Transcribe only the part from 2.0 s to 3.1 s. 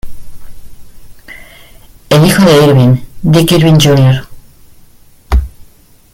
El hijo de Irvin,